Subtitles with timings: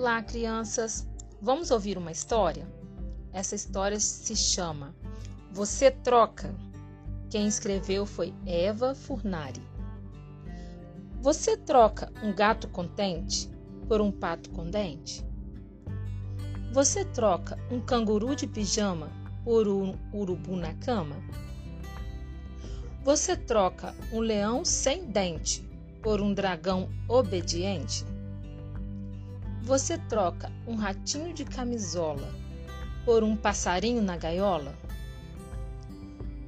[0.00, 1.04] Olá, crianças!
[1.42, 2.64] Vamos ouvir uma história?
[3.32, 4.94] Essa história se chama
[5.50, 6.54] Você Troca.
[7.28, 9.60] Quem escreveu foi Eva Furnari.
[11.20, 13.50] Você troca um gato contente
[13.88, 15.26] por um pato com dente?
[16.72, 19.10] Você troca um canguru de pijama
[19.42, 21.16] por um urubu na cama?
[23.02, 25.68] Você troca um leão sem dente
[26.00, 28.04] por um dragão obediente?
[29.68, 32.32] Você troca um ratinho de camisola
[33.04, 34.74] por um passarinho na gaiola?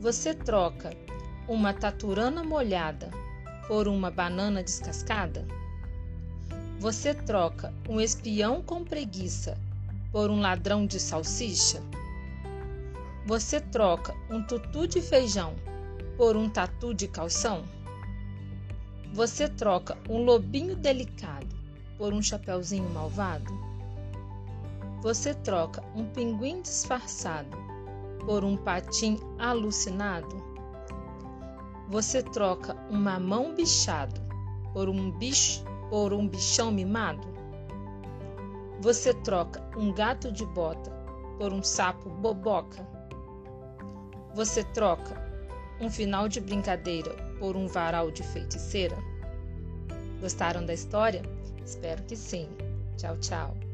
[0.00, 0.96] Você troca
[1.46, 3.10] uma taturana molhada
[3.68, 5.46] por uma banana descascada?
[6.78, 9.58] Você troca um espião com preguiça
[10.10, 11.82] por um ladrão de salsicha?
[13.26, 15.54] Você troca um tutu de feijão
[16.16, 17.68] por um tatu de calção?
[19.12, 21.59] Você troca um lobinho delicado
[22.00, 23.52] por um chapeuzinho malvado?
[25.02, 27.54] Você troca um pinguim disfarçado
[28.24, 30.42] por um patim alucinado?
[31.90, 34.18] Você troca um mamão bichado
[34.72, 37.28] por um bicho por um bichão mimado?
[38.80, 40.90] Você troca um gato de bota
[41.36, 42.82] por um sapo boboca?
[44.34, 45.22] Você troca
[45.78, 48.96] um final de brincadeira por um varal de feiticeira?
[50.20, 51.22] Gostaram da história?
[51.64, 52.48] Espero que sim.
[52.96, 53.69] Tchau, tchau.